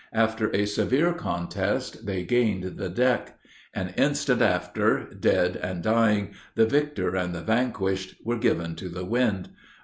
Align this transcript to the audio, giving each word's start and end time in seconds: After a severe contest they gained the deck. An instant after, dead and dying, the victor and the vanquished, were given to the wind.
After 0.13 0.49
a 0.51 0.65
severe 0.65 1.13
contest 1.13 2.07
they 2.07 2.23
gained 2.23 2.75
the 2.79 2.89
deck. 2.89 3.37
An 3.71 3.93
instant 3.97 4.41
after, 4.41 5.13
dead 5.13 5.57
and 5.57 5.83
dying, 5.83 6.31
the 6.55 6.65
victor 6.65 7.15
and 7.15 7.35
the 7.35 7.41
vanquished, 7.41 8.15
were 8.25 8.39
given 8.39 8.73
to 8.77 8.89
the 8.89 9.05
wind. 9.05 9.49